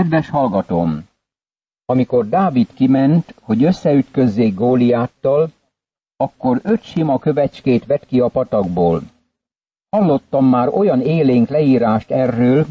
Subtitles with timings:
[0.00, 1.08] Kedves hallgatóm!
[1.84, 5.50] Amikor Dávid kiment, hogy összeütközzék Góliáttal,
[6.16, 9.02] akkor öt sima kövecskét vett ki a patakból.
[9.90, 12.66] Hallottam már olyan élénk leírást erről,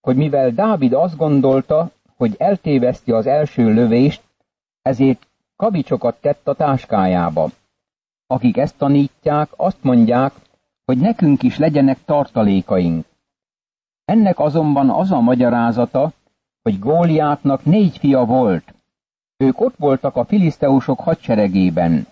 [0.00, 4.22] hogy mivel Dávid azt gondolta, hogy eltéveszti az első lövést,
[4.82, 7.50] ezért kavicsokat tett a táskájába.
[8.26, 10.32] Akik ezt tanítják, azt mondják,
[10.84, 13.06] hogy nekünk is legyenek tartalékaink.
[14.04, 16.12] Ennek azonban az a magyarázata,
[16.66, 18.74] hogy Góliátnak négy fia volt.
[19.36, 22.06] Ők ott voltak a filiszteusok hadseregében.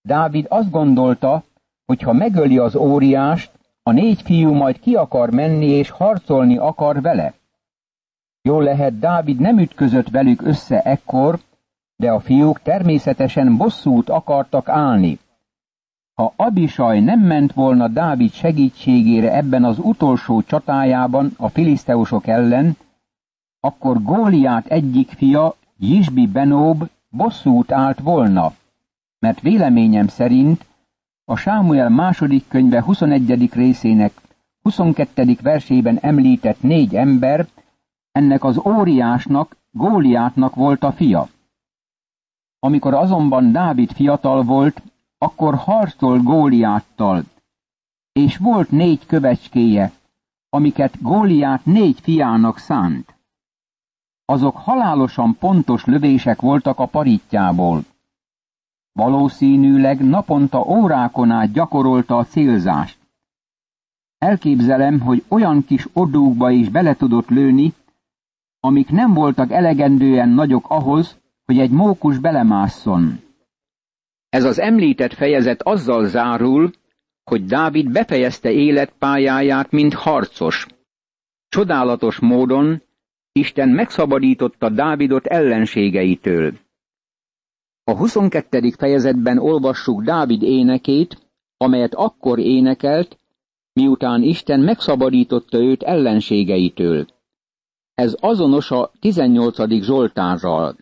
[0.00, 1.42] Dávid azt gondolta,
[1.86, 7.00] hogy ha megöli az óriást, a négy fiú majd ki akar menni és harcolni akar
[7.00, 7.34] vele.
[8.42, 11.38] Jól lehet, Dávid nem ütközött velük össze ekkor,
[11.96, 15.18] de a fiúk természetesen bosszút akartak állni.
[16.14, 22.76] Ha Abisaj nem ment volna Dávid segítségére ebben az utolsó csatájában a filiszteusok ellen,
[23.64, 28.52] akkor Góliát egyik fia, Jisbi Benób bosszút állt volna,
[29.18, 30.66] mert véleményem szerint
[31.24, 33.52] a Sámuel második könyve 21.
[33.52, 34.12] részének
[34.62, 35.36] 22.
[35.42, 37.46] versében említett négy ember,
[38.12, 41.28] ennek az óriásnak, Góliátnak volt a fia.
[42.58, 44.82] Amikor azonban Dávid fiatal volt,
[45.18, 47.24] akkor harcol Góliáttal,
[48.12, 49.92] és volt négy kövecskéje,
[50.48, 53.14] amiket Góliát négy fiának szánt.
[54.24, 57.84] Azok halálosan pontos lövések voltak a parítjából.
[58.92, 62.98] Valószínűleg naponta órákon át gyakorolta a célzást.
[64.18, 67.74] Elképzelem, hogy olyan kis odúkba is bele tudott lőni,
[68.60, 73.20] amik nem voltak elegendően nagyok ahhoz, hogy egy mókus belemásszon.
[74.28, 76.70] Ez az említett fejezet azzal zárul,
[77.24, 80.66] hogy Dávid befejezte életpályáját, mint harcos.
[81.48, 82.82] Csodálatos módon
[83.32, 86.52] Isten megszabadította Dávidot ellenségeitől.
[87.84, 88.70] A 22.
[88.70, 93.18] fejezetben olvassuk Dávid énekét, amelyet akkor énekelt,
[93.72, 97.06] miután Isten megszabadította őt ellenségeitől.
[97.94, 99.82] Ez azonos a 18.
[99.82, 100.76] Zsoltárral.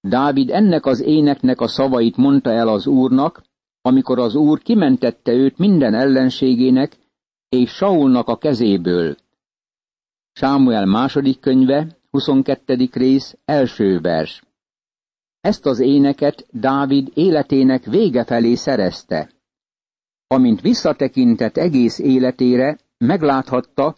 [0.00, 3.42] Dávid ennek az éneknek a szavait mondta el az Úrnak,
[3.82, 6.96] amikor az Úr kimentette őt minden ellenségének
[7.48, 9.16] és Saulnak a kezéből.
[10.40, 12.88] Sámuel második könyve, 22.
[12.92, 14.42] rész, első vers.
[15.40, 19.30] Ezt az éneket Dávid életének vége felé szerezte.
[20.26, 23.96] Amint visszatekintett egész életére, megláthatta,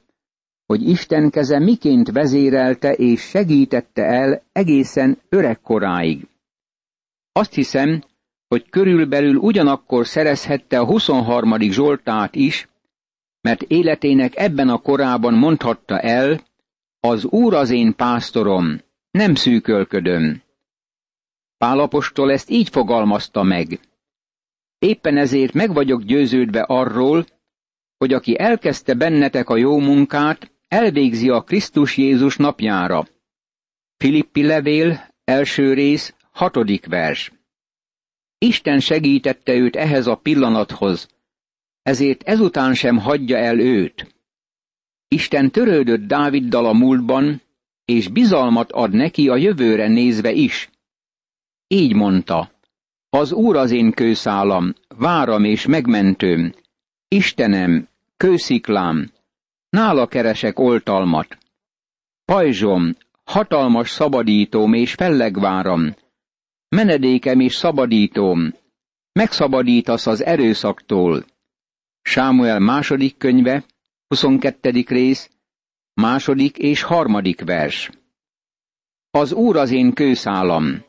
[0.66, 6.28] hogy Isten keze miként vezérelte és segítette el egészen öregkoráig.
[7.32, 8.02] Azt hiszem,
[8.48, 11.60] hogy körülbelül ugyanakkor szerezhette a 23.
[11.60, 12.68] Zsoltát is,
[13.42, 16.40] mert életének ebben a korában mondhatta el,
[17.00, 18.80] az Úr az én pásztorom,
[19.10, 20.42] nem szűkölködöm.
[21.58, 23.80] Pálapostól ezt így fogalmazta meg.
[24.78, 27.26] Éppen ezért meg vagyok győződve arról,
[27.98, 33.06] hogy aki elkezdte bennetek a jó munkát, elvégzi a Krisztus Jézus napjára.
[33.96, 37.32] Filippi levél, első rész, hatodik vers.
[38.38, 41.08] Isten segítette őt ehhez a pillanathoz,
[41.82, 44.14] ezért ezután sem hagyja el őt.
[45.08, 47.42] Isten törődött Dáviddal a múltban,
[47.84, 50.70] és bizalmat ad neki a jövőre nézve is.
[51.66, 52.50] Így mondta,
[53.08, 56.54] az Úr az én kőszálam, váram és megmentőm,
[57.08, 59.10] Istenem, kősziklám,
[59.68, 61.38] nála keresek oltalmat.
[62.24, 65.94] Pajzsom, hatalmas szabadítóm és fellegváram,
[66.68, 68.54] menedékem és szabadítóm,
[69.12, 71.24] megszabadítasz az erőszaktól.
[72.02, 73.64] Sámuel második könyve,
[74.08, 74.84] 22.
[74.86, 75.30] rész,
[75.94, 77.90] második és harmadik vers.
[79.10, 80.84] Az Úr az én kőszálam.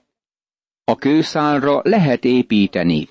[0.83, 3.09] A kőszálra lehet építeni.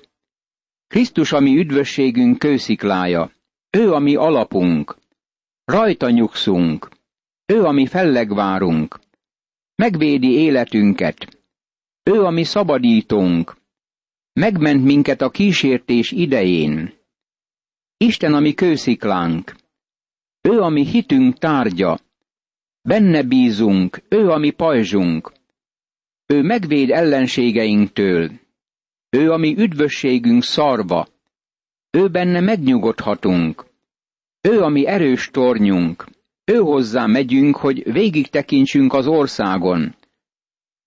[0.87, 3.31] Krisztus a mi üdvösségünk kősziklája.
[3.69, 4.97] Ő a mi alapunk.
[5.65, 6.89] Rajta nyugszunk.
[7.45, 8.99] Ő a mi fellegvárunk.
[9.75, 11.41] Megvédi életünket.
[12.03, 13.55] Ő a mi szabadítónk.
[14.33, 17.02] Megment minket a kísértés idején.
[17.97, 19.55] Isten a mi kősziklánk.
[20.41, 21.99] Ő a mi hitünk tárgya.
[22.81, 25.31] Benne bízunk, ő a mi pajzsunk.
[26.25, 28.31] Ő megvéd ellenségeinktől.
[29.09, 31.07] Ő a mi üdvösségünk szarva.
[31.91, 33.65] Ő benne megnyugodhatunk.
[34.41, 36.05] Ő a mi erős tornyunk.
[36.45, 39.95] Ő hozzá megyünk, hogy végig tekintsünk az országon.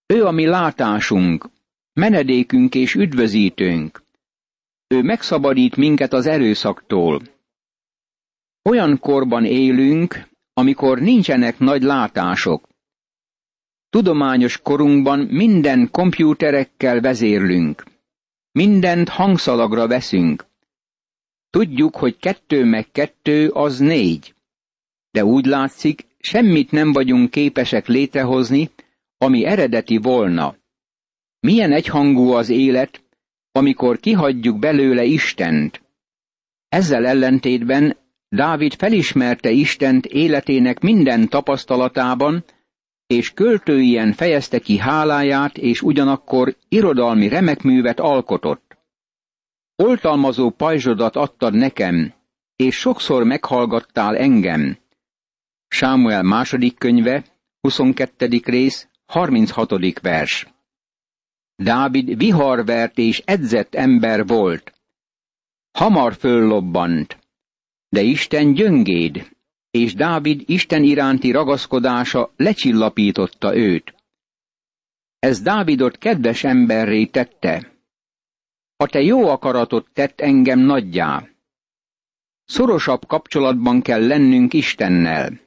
[0.07, 1.49] Ő a mi látásunk,
[1.93, 4.03] menedékünk és üdvözítőnk.
[4.89, 7.23] Ő megszabadít minket az erőszaktól.
[8.63, 12.69] Olyan korban élünk, amikor nincsenek nagy látások.
[13.91, 17.85] Tudományos korunkban minden kompjúterekkel vezérlünk.
[18.53, 20.47] Mindent hangszalagra veszünk.
[21.51, 24.35] Tudjuk, hogy kettő meg kettő az négy.
[25.11, 28.71] De úgy látszik, semmit nem vagyunk képesek létrehozni,
[29.19, 30.57] ami eredeti volna.
[31.41, 33.06] Milyen egyhangú az élet,
[33.57, 35.83] amikor kihagyjuk belőle Istent.
[36.69, 37.97] Ezzel ellentétben
[38.29, 42.45] Dávid felismerte Istent életének minden tapasztalatában,
[43.07, 48.77] és költőien fejezte ki háláját, és ugyanakkor irodalmi remekművet alkotott.
[49.77, 52.13] Oltalmazó pajzsodat adtad nekem,
[52.57, 54.79] és sokszor meghallgattál engem.
[55.69, 57.25] Sámuel második könyve,
[57.61, 58.41] 22.
[58.45, 60.01] rész, 36.
[60.01, 60.56] vers.
[61.57, 64.73] Dávid viharvert és edzett ember volt.
[65.71, 67.19] Hamar föllobbant,
[67.89, 69.37] de Isten gyöngéd,
[69.71, 73.95] és Dávid Isten iránti ragaszkodása lecsillapította őt.
[75.19, 77.73] Ez Dávidot kedves emberré tette.
[78.77, 81.29] A te jó akaratot tett engem nagyjá.
[82.45, 85.41] Szorosabb kapcsolatban kell lennünk Istennel.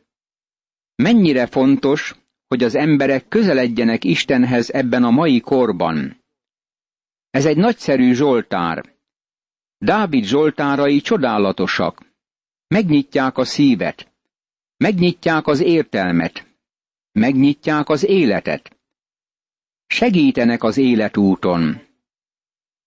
[0.95, 2.15] Mennyire fontos,
[2.49, 6.23] hogy az emberek közeledjenek Istenhez ebben a mai korban.
[7.29, 8.95] Ez egy nagyszerű Zsoltár.
[9.77, 12.01] Dávid Zsoltárai csodálatosak.
[12.67, 14.11] Megnyitják a szívet.
[14.77, 16.47] Megnyitják az értelmet.
[17.11, 18.77] Megnyitják az életet.
[19.87, 21.81] Segítenek az életúton.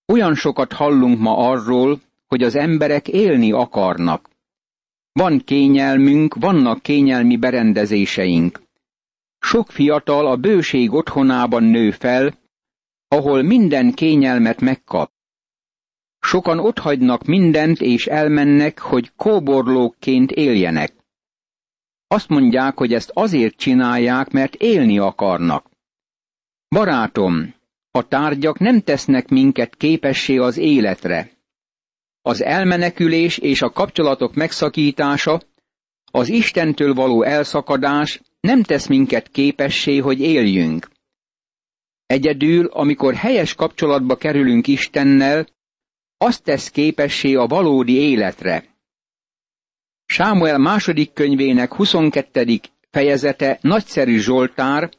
[0.06, 4.30] Olyan sokat hallunk ma arról, hogy az emberek élni akarnak.
[5.12, 8.61] Van kényelmünk, vannak kényelmi berendezéseink.
[9.44, 12.38] Sok fiatal a bőség otthonában nő fel,
[13.08, 15.12] ahol minden kényelmet megkap.
[16.18, 20.94] Sokan otthagynak mindent és elmennek, hogy kóborlókként éljenek.
[22.06, 25.70] Azt mondják, hogy ezt azért csinálják, mert élni akarnak.
[26.68, 27.54] Barátom,
[27.90, 31.30] a tárgyak nem tesznek minket képessé az életre.
[32.22, 35.40] Az elmenekülés és a kapcsolatok megszakítása,
[36.10, 40.90] az Istentől való elszakadás nem tesz minket képessé, hogy éljünk.
[42.06, 45.46] Egyedül, amikor helyes kapcsolatba kerülünk Istennel,
[46.18, 48.64] azt tesz képessé a valódi életre.
[50.06, 52.60] Sámuel második könyvének 22.
[52.90, 54.90] fejezete nagyszerű Zsoltár,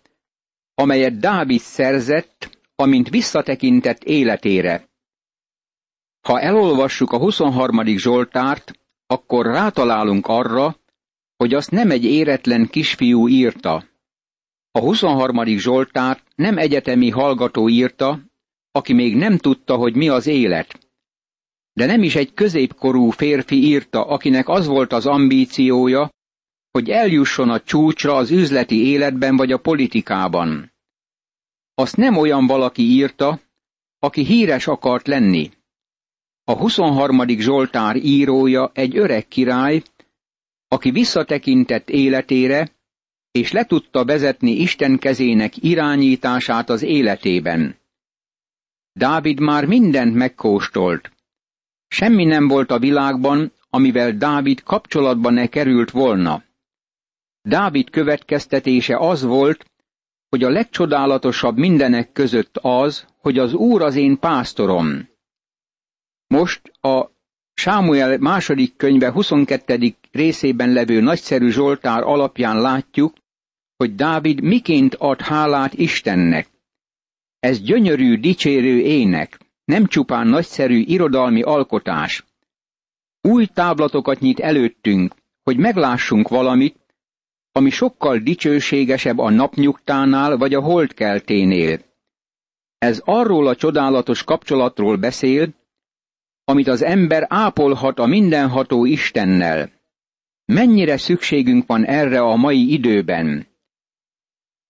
[0.76, 4.90] amelyet Dávid szerzett, amint visszatekintett életére.
[6.22, 7.86] Ha elolvassuk a 23.
[7.86, 8.72] Zsoltárt,
[9.08, 10.76] akkor rátalálunk arra,
[11.38, 13.86] hogy azt nem egy éretlen kisfiú írta.
[14.72, 15.58] A 23.
[15.58, 18.20] Zsoltárt nem egyetemi hallgató írta,
[18.72, 20.80] aki még nem tudta, hogy mi az élet.
[21.74, 26.10] De nem is egy középkorú férfi írta, akinek az volt az ambíciója,
[26.72, 30.74] hogy eljusson a csúcsra az üzleti életben vagy a politikában.
[31.74, 33.40] Azt nem olyan valaki írta,
[34.00, 35.52] aki híres akart lenni.
[36.44, 37.28] A 23.
[37.28, 39.82] Zsoltár írója egy öreg király,
[40.74, 42.72] aki visszatekintett életére,
[43.32, 47.76] és le tudta vezetni Isten kezének irányítását az életében.
[48.94, 51.12] Dávid már mindent megkóstolt.
[51.88, 56.44] Semmi nem volt a világban, amivel Dávid kapcsolatba ne került volna.
[57.42, 59.66] Dávid következtetése az volt,
[60.30, 65.10] hogy a legcsodálatosabb mindenek között az, hogy az Úr az én pásztorom.
[66.28, 67.12] Most a
[67.54, 69.96] Sámuel második könyve 22.
[70.14, 73.14] részében levő nagyszerű Zsoltár alapján látjuk,
[73.78, 76.48] hogy Dávid miként ad hálát Istennek.
[77.40, 82.26] Ez gyönyörű, dicsérő ének, nem csupán nagyszerű irodalmi alkotás.
[83.22, 86.80] Új táblatokat nyit előttünk, hogy meglássunk valamit,
[87.52, 91.80] ami sokkal dicsőségesebb a napnyugtánál vagy a holdkelténél.
[92.78, 95.54] Ez arról a csodálatos kapcsolatról beszél,
[96.44, 99.72] amit az ember ápolhat a mindenható Istennel.
[100.46, 103.48] Mennyire szükségünk van erre a mai időben.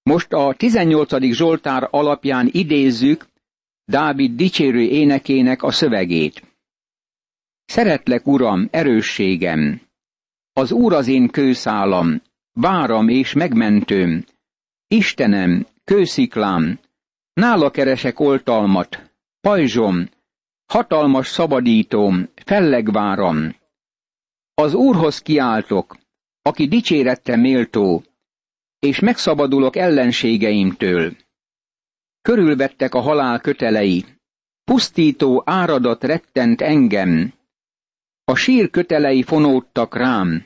[0.04, 1.24] Most a 18.
[1.24, 3.26] Zsoltár alapján idézzük
[3.86, 6.44] Dávid dicsérő énekének a szövegét.
[7.66, 9.82] Szeretlek, Uram, erősségem!
[10.54, 14.26] Az Úr az én kőszálam, váram és megmentőm,
[14.88, 16.80] Istenem, kősziklám,
[17.34, 19.12] nála keresek oltalmat,
[19.42, 20.10] pajzsom,
[20.66, 23.56] hatalmas szabadítóm, fellegváram.
[24.54, 25.98] Az Úrhoz kiáltok,
[26.42, 28.04] aki dicsérette méltó,
[28.80, 31.16] és megszabadulok ellenségeimtől.
[32.22, 34.06] Körülvettek a halál kötelei,
[34.64, 37.34] pusztító áradat rettent engem,
[38.24, 40.46] a sír kötelei fonódtak rám,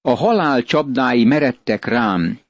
[0.00, 2.40] a halál csapdái meredtek rám.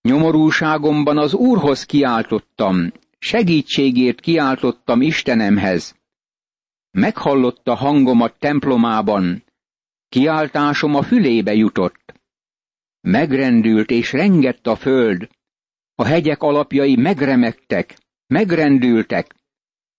[0.00, 5.96] Nyomorúságomban az Úrhoz kiáltottam, segítségért kiáltottam Istenemhez.
[6.90, 9.44] Meghallotta hangomat templomában,
[10.12, 12.14] kiáltásom a fülébe jutott.
[13.00, 15.28] Megrendült és rengett a föld,
[15.94, 19.34] a hegyek alapjai megremegtek, megrendültek,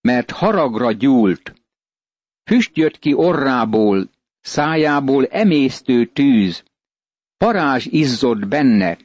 [0.00, 1.54] mert haragra gyúlt.
[2.44, 6.64] Füst jött ki orrából, szájából emésztő tűz,
[7.36, 8.98] parázs izzott benne.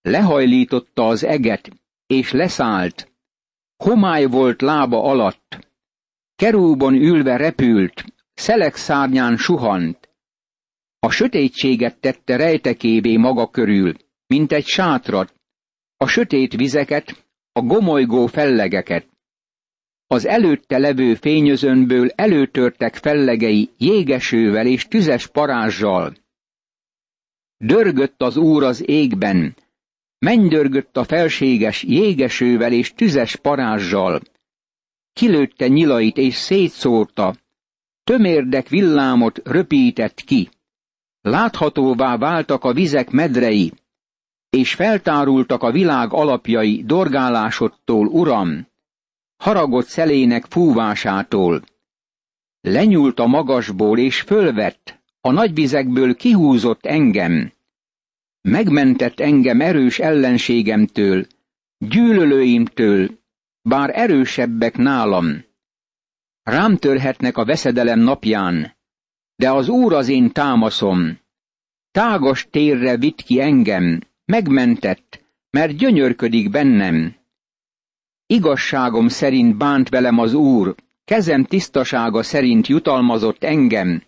[0.00, 1.70] Lehajlította az eget,
[2.06, 3.12] és leszállt.
[3.76, 5.70] Homály volt lába alatt.
[6.36, 10.07] Kerúbon ülve repült, szelek szárnyán suhant.
[11.00, 13.94] A sötétséget tette rejtekévé maga körül,
[14.26, 15.34] mint egy sátrat,
[15.96, 19.06] a sötét vizeket, a gomolygó fellegeket.
[20.06, 26.14] Az előtte levő fényözönből előtörtek fellegei jégesővel és tüzes parázsal.
[27.56, 29.56] Dörgött az úr az égben,
[30.18, 34.20] mennydörgött a felséges jégesővel és tüzes parázsal.
[35.12, 37.36] Kilőtte nyilait és szétszórta,
[38.04, 40.48] tömérdek villámot röpített ki.
[41.28, 43.72] Láthatóvá váltak a vizek medrei,
[44.50, 48.66] és feltárultak a világ alapjai dorgálásodtól, uram,
[49.36, 51.62] haragott szelének fúvásától.
[52.60, 57.52] Lenyúlt a magasból, és fölvett, a nagyvizekből kihúzott engem.
[58.40, 61.26] Megmentett engem erős ellenségemtől,
[61.78, 63.10] gyűlölőimtől,
[63.62, 65.44] bár erősebbek nálam.
[66.42, 68.76] Rám törhetnek a veszedelem napján,
[69.38, 71.18] de az Úr az én támaszom.
[71.90, 77.14] Tágas térre vitt ki engem, megmentett, mert gyönyörködik bennem.
[78.26, 84.02] Igazságom szerint bánt velem az Úr, kezem tisztasága szerint jutalmazott engem,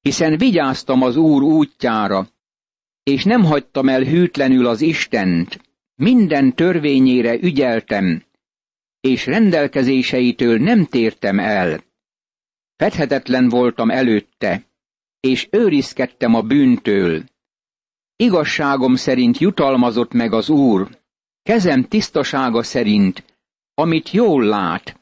[0.00, 2.28] hiszen vigyáztam az Úr útjára,
[3.02, 5.60] és nem hagytam el hűtlenül az Istent,
[5.94, 8.22] minden törvényére ügyeltem,
[9.00, 11.86] és rendelkezéseitől nem tértem el.
[12.78, 14.64] Fedhetetlen voltam előtte,
[15.20, 17.24] és őrizkedtem a bűntől.
[18.16, 20.88] Igazságom szerint jutalmazott meg az Úr,
[21.42, 23.24] kezem tisztasága szerint,
[23.74, 25.00] amit jól lát.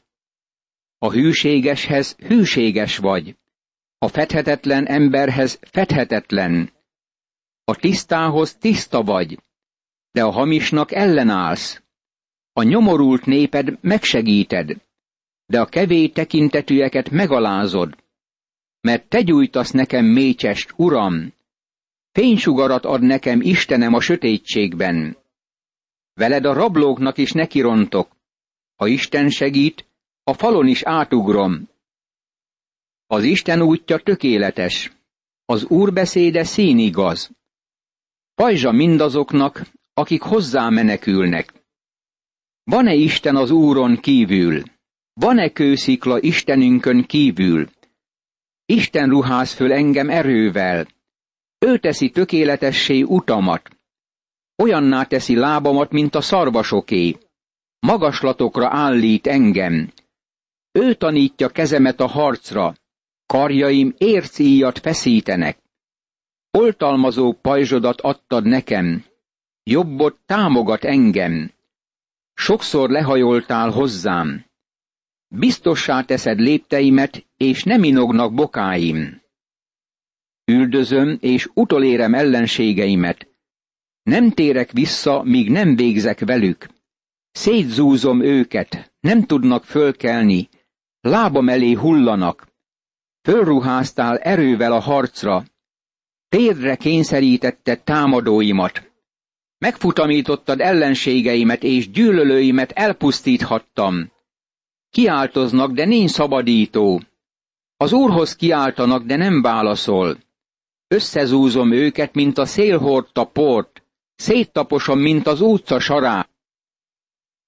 [0.97, 3.37] A hűségeshez hűséges vagy,
[3.97, 6.71] a fedhetetlen emberhez fedhetetlen.
[7.63, 9.39] A tisztához tiszta vagy,
[10.11, 11.81] de a hamisnak ellenállsz.
[12.53, 14.86] A nyomorult néped megsegíted,
[15.47, 17.95] de a kevés tekintetűeket megalázod.
[18.81, 21.35] Mert te gyújtasz nekem mécsest, uram,
[22.17, 25.17] Fénysugarat ad nekem Istenem a sötétségben.
[26.13, 28.15] Veled a rablóknak is nekirontok.
[28.75, 29.85] Ha Isten segít,
[30.23, 31.69] a falon is átugrom.
[33.07, 34.91] Az Isten útja tökéletes,
[35.45, 37.31] az Úr beszéde színigaz.
[38.35, 39.61] Pajzsa mindazoknak,
[39.93, 41.53] akik hozzá menekülnek.
[42.63, 44.63] Van-e Isten az Úron kívül?
[45.19, 47.69] Van-e kőszikla Istenünkön kívül?
[48.65, 50.87] Isten ruház föl engem erővel,
[51.59, 53.69] ő teszi tökéletessé utamat.
[54.55, 57.17] Olyanná teszi lábamat, mint a szarvasoké.
[57.79, 59.91] Magaslatokra állít engem.
[60.71, 62.75] Ő tanítja kezemet a harcra.
[63.25, 65.57] Karjaim ércíjat feszítenek.
[66.51, 69.05] Oltalmazó pajzsodat adtad nekem.
[69.63, 71.51] Jobbot támogat engem.
[72.33, 74.46] Sokszor lehajoltál hozzám.
[75.27, 79.25] Biztossá teszed lépteimet, és nem inognak bokáim
[80.51, 83.27] üldözöm és utolérem ellenségeimet.
[84.03, 86.67] Nem térek vissza, míg nem végzek velük.
[87.31, 90.49] Szétzúzom őket, nem tudnak fölkelni,
[91.01, 92.47] lábam elé hullanak.
[93.21, 95.43] Fölruháztál erővel a harcra,
[96.29, 98.91] térdre kényszerítette támadóimat.
[99.57, 104.11] Megfutamítottad ellenségeimet és gyűlölőimet elpusztíthattam.
[104.89, 107.01] Kiáltoznak, de nincs szabadító.
[107.77, 110.17] Az Úrhoz kiáltanak, de nem válaszol.
[110.87, 113.83] Összezúzom őket, mint a szél hordta port,
[114.15, 116.29] széttaposom, mint az utca sará.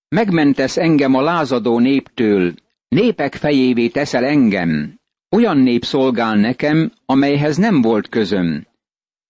[0.07, 2.53] Megmentesz engem a lázadó néptől,
[2.87, 4.99] népek fejévé teszel engem.
[5.29, 8.67] Olyan nép szolgál nekem, amelyhez nem volt közöm.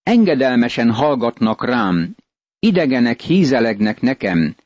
[0.02, 2.14] Engedelmesen hallgatnak rám,
[2.58, 4.56] idegenek hízelegnek nekem,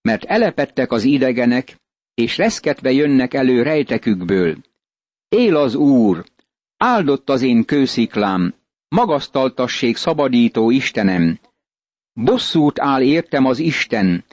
[0.00, 1.76] mert elepettek az idegenek,
[2.18, 4.56] és reszketve jönnek elő rejtekükből.
[5.28, 6.24] Él az Úr,
[6.76, 8.54] áldott az én kősziklám,
[8.88, 11.38] magasztaltassék szabadító Istenem.
[12.12, 14.24] Bosszút áll értem az Isten,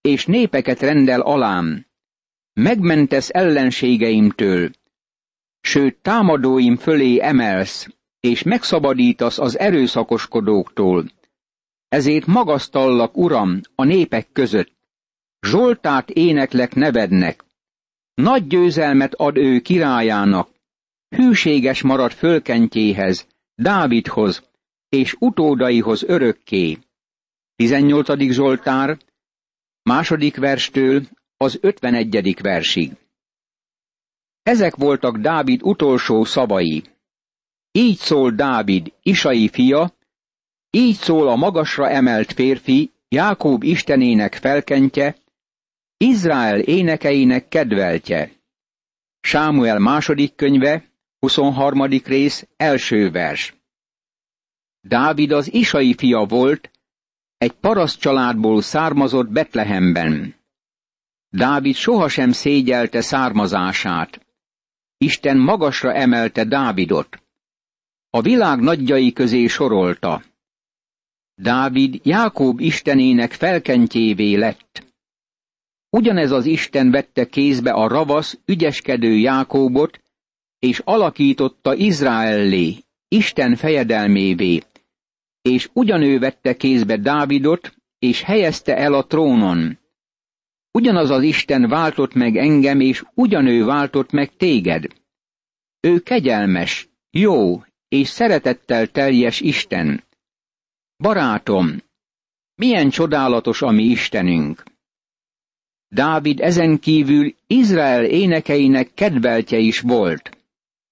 [0.00, 1.86] és népeket rendel alám.
[2.52, 4.70] Megmentesz ellenségeimtől,
[5.60, 7.88] sőt támadóim fölé emelsz,
[8.20, 11.10] és megszabadítasz az erőszakoskodóktól.
[11.88, 14.75] ezért magasztallak, Uram, a népek között.
[15.40, 17.44] Zsoltát éneklek nevednek.
[18.14, 20.48] Nagy győzelmet ad ő királyának.
[21.08, 24.48] Hűséges marad fölkentjéhez, Dávidhoz,
[24.88, 26.78] és utódaihoz örökké.
[27.56, 28.32] 18.
[28.32, 28.98] Zsoltár,
[29.82, 31.02] második verstől
[31.36, 32.36] az 51.
[32.42, 32.92] versig.
[34.42, 36.84] Ezek voltak Dávid utolsó szavai.
[37.72, 39.92] Így szól Dávid, Isai fia,
[40.70, 45.16] így szól a magasra emelt férfi, Jákób istenének felkentje,
[45.98, 48.32] Izrael énekeinek kedveltje.
[49.20, 50.84] Sámuel második könyve,
[51.18, 51.82] 23.
[52.04, 53.54] rész, első vers.
[54.80, 56.70] Dávid az Isai fia volt,
[57.38, 60.34] egy paraszt családból származott Betlehemben.
[61.28, 64.26] Dávid sohasem szégyelte származását.
[64.98, 67.22] Isten magasra emelte Dávidot.
[68.10, 70.22] A világ nagyjai közé sorolta.
[71.34, 74.85] Dávid Jákob istenének felkentjévé lett.
[75.96, 80.00] Ugyanez az Isten vette kézbe a ravasz, ügyeskedő Jákóbot,
[80.58, 82.74] és alakította Izraellé,
[83.08, 84.62] Isten fejedelmévé,
[85.42, 89.78] és ugyanő vette kézbe Dávidot, és helyezte el a trónon.
[90.70, 94.84] Ugyanaz az Isten váltott meg engem, és ugyanő váltott meg téged.
[95.80, 100.04] Ő kegyelmes, jó és szeretettel teljes Isten.
[100.96, 101.82] Barátom,
[102.54, 104.75] milyen csodálatos a mi Istenünk!
[105.88, 110.36] Dávid ezen kívül Izrael énekeinek kedveltje is volt.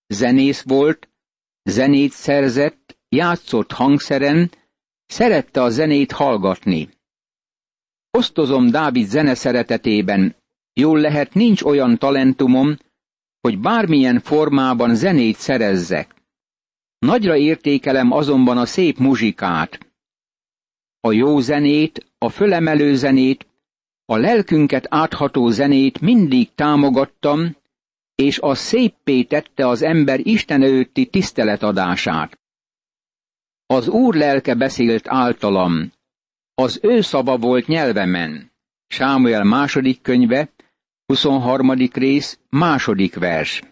[0.07, 1.09] Zenész volt,
[1.63, 4.51] zenét szerzett, játszott hangszeren,
[5.07, 6.89] szerette a zenét hallgatni.
[8.11, 10.37] Osztozom Dávid zene szeretetében,
[10.73, 12.77] jól lehet nincs olyan talentumom,
[13.41, 16.15] hogy bármilyen formában zenét szerezzek.
[16.99, 19.79] Nagyra értékelem azonban a szép muzsikát.
[21.01, 23.47] A jó zenét, a fölemelő zenét,
[24.07, 27.57] a lelkünket átható zenét mindig támogattam,
[28.15, 32.39] és a széppé tette az ember Isten előtti tiszteletadását.
[33.67, 35.93] Az Úr lelke beszélt általam,
[36.55, 38.53] az ő szava volt nyelvemen.
[38.87, 40.51] Sámuel második könyve,
[41.07, 41.73] 23.
[41.93, 43.63] rész, második vers.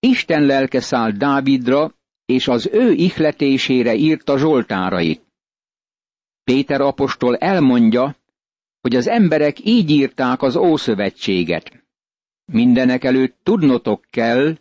[0.00, 1.94] Isten lelke szállt Dávidra,
[2.24, 5.22] és az ő ihletésére írta Zsoltárait.
[6.44, 8.16] Péter apostol elmondja,
[8.82, 11.84] hogy az emberek így írták az Ószövetséget.
[12.44, 14.56] Mindenek előtt tudnotok kell,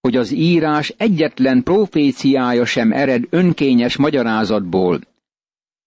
[0.00, 5.00] hogy az írás egyetlen proféciája sem ered önkényes magyarázatból,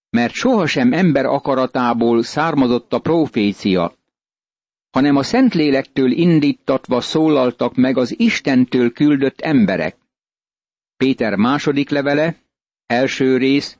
[0.09, 3.95] mert sohasem ember akaratából származott a profécia,
[4.91, 9.97] hanem a Szentlélektől indítatva szólaltak meg az Istentől küldött emberek.
[10.97, 12.35] Péter második levele,
[12.85, 13.77] első rész,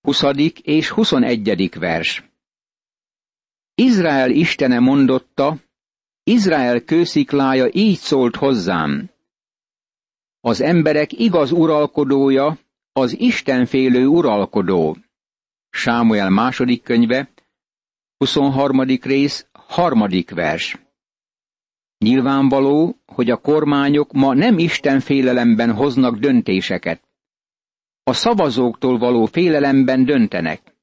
[0.00, 0.22] 20.
[0.62, 1.78] és 21.
[1.78, 2.29] vers.
[3.80, 5.56] Izrael Istene mondotta,
[6.22, 9.10] Izrael kősziklája így szólt hozzám.
[10.40, 12.58] Az emberek igaz uralkodója,
[12.92, 14.96] az Istenfélő uralkodó.
[15.70, 17.30] Sámuel második könyve,
[18.16, 18.80] 23.
[19.02, 20.78] rész, harmadik vers.
[21.98, 27.08] Nyilvánvaló, hogy a kormányok ma nem Isten félelemben hoznak döntéseket.
[28.02, 30.78] A szavazóktól való félelemben döntenek.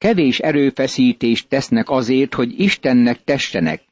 [0.00, 3.84] Kevés erőfeszítést tesznek azért, hogy Istennek tessenek.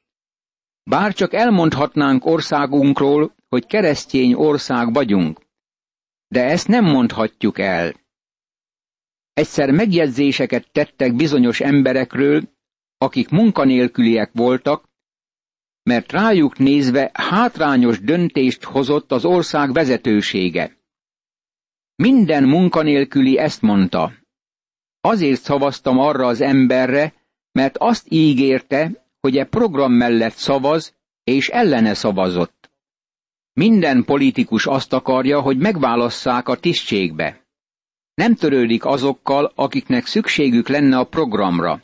[0.83, 5.41] Bár csak elmondhatnánk országunkról, hogy keresztény ország vagyunk.
[6.29, 7.95] De ezt nem mondhatjuk el.
[9.33, 12.43] Egyszer megjegyzéseket tettek bizonyos emberekről,
[12.99, 14.89] akik munkanélküliek voltak,
[15.83, 20.77] mert rájuk nézve hátrányos döntést hozott az ország vezetősége.
[21.95, 24.18] Minden munkanélküli ezt mondta.
[25.01, 27.15] Azért szavaztam arra az emberre,
[27.53, 32.71] mert azt ígérte, hogy e program mellett szavaz, és ellene szavazott.
[33.53, 37.47] Minden politikus azt akarja, hogy megválasszák a tisztségbe.
[38.15, 41.83] Nem törődik azokkal, akiknek szükségük lenne a programra.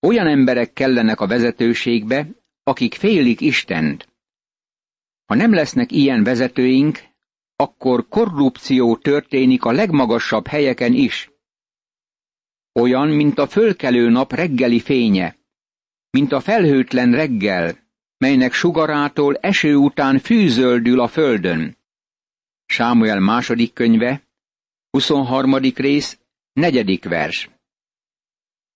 [0.00, 2.28] Olyan emberek kellenek a vezetőségbe,
[2.62, 4.08] akik félik Istent.
[5.26, 6.98] Ha nem lesznek ilyen vezetőink,
[7.56, 11.30] akkor korrupció történik a legmagasabb helyeken is.
[12.72, 15.36] Olyan, mint a fölkelő nap reggeli fénye,
[16.10, 17.78] mint a felhőtlen reggel,
[18.18, 21.76] melynek sugarától eső után fűzöldül a földön.
[22.66, 24.22] Sámuel második könyve,
[24.90, 25.56] 23.
[25.56, 26.18] rész,
[26.52, 27.50] negyedik vers.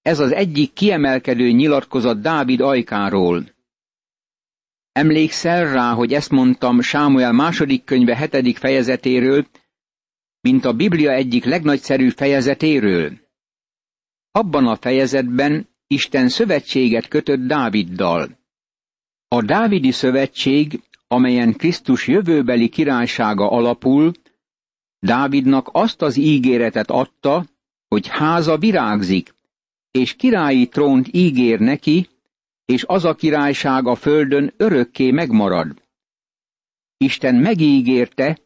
[0.03, 3.53] Ez az egyik kiemelkedő nyilatkozat Dávid ajkáról.
[4.93, 9.47] Emlékszel rá, hogy ezt mondtam Sámuel második könyve hetedik fejezetéről,
[10.41, 13.24] mint a Biblia egyik legnagyszerűbb fejezetéről.
[14.37, 18.39] Abban a fejezetben Isten szövetséget kötött Dáviddal.
[19.29, 24.13] A Dávidi szövetség, amelyen Krisztus jövőbeli királysága alapul,
[24.99, 27.45] Dávidnak azt az ígéretet adta,
[27.89, 29.35] hogy háza virágzik,
[29.91, 32.09] és királyi trónt ígér neki,
[32.65, 35.83] és az a királyság a földön örökké megmarad.
[36.97, 38.39] Isten megígérte,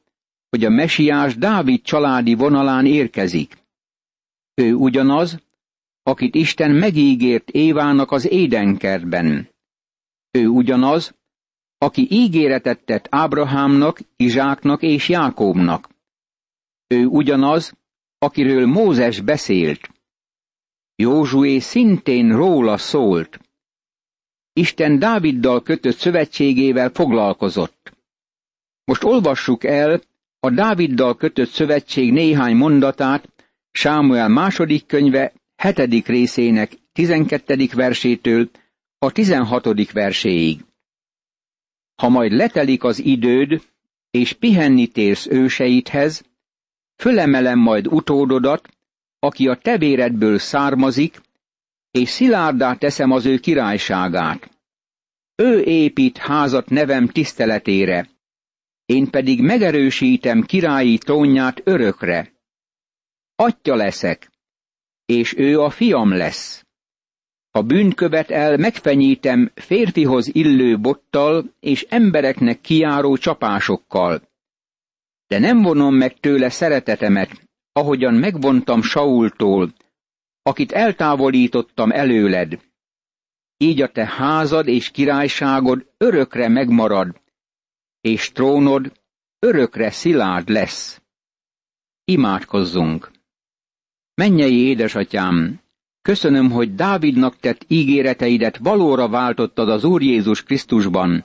[0.48, 3.56] hogy a mesiás Dávid családi vonalán érkezik.
[4.54, 5.46] Ő ugyanaz,
[6.08, 9.48] akit Isten megígért Évának az édenkertben.
[10.30, 11.14] Ő ugyanaz,
[11.78, 15.88] aki ígéretet tett Ábrahámnak, Izsáknak és Jákóbnak.
[16.86, 17.72] Ő ugyanaz,
[18.18, 19.88] akiről Mózes beszélt.
[20.96, 23.40] Józsué szintén róla szólt.
[24.52, 27.92] Isten Dáviddal kötött szövetségével foglalkozott.
[28.84, 30.00] Most olvassuk el
[30.40, 33.28] a Dáviddal kötött szövetség néhány mondatát
[33.70, 38.50] Sámuel második könyve hetedik részének tizenkettedik versétől
[38.98, 40.64] a tizenhatodik verséig.
[41.94, 43.62] Ha majd letelik az időd,
[44.10, 46.24] és pihenni térsz őseidhez,
[46.96, 48.68] fölemelem majd utódodat,
[49.18, 51.20] aki a tevéredből származik,
[51.90, 54.50] és szilárdá teszem az ő királyságát.
[55.36, 58.08] Ő épít házat nevem tiszteletére,
[58.84, 62.32] én pedig megerősítem királyi trónját örökre.
[63.34, 64.30] Atya leszek,
[65.08, 66.66] és ő a fiam lesz.
[67.50, 74.22] A bűnkövet el megfenyítem férfihoz illő bottal és embereknek kiáró csapásokkal.
[75.26, 79.72] De nem vonom meg tőle szeretetemet, ahogyan megvontam Saultól,
[80.42, 82.60] akit eltávolítottam előled.
[83.56, 87.20] Így a te házad és királyságod örökre megmarad,
[88.00, 88.92] és trónod
[89.38, 91.02] örökre szilárd lesz.
[92.04, 93.17] Imádkozzunk!
[94.18, 95.60] Mennyei édesatyám,
[96.02, 101.24] köszönöm, hogy Dávidnak tett ígéreteidet valóra váltottad az Úr Jézus Krisztusban,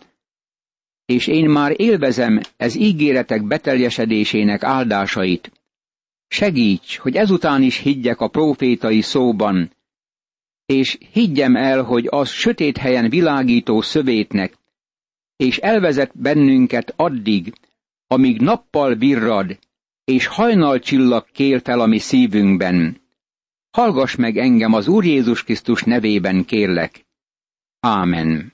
[1.06, 5.52] és én már élvezem ez ígéretek beteljesedésének áldásait.
[6.28, 9.72] Segíts, hogy ezután is higgyek a profétai szóban,
[10.66, 14.58] és higgyem el, hogy az sötét helyen világító szövétnek,
[15.36, 17.54] és elvezet bennünket addig,
[18.08, 19.58] amíg nappal virrad,
[20.06, 23.02] és hajnalcsillag kél fel a mi szívünkben.
[23.72, 27.06] Hallgass meg engem az Úr Jézus Krisztus nevében kérlek.
[27.80, 28.54] Ámen.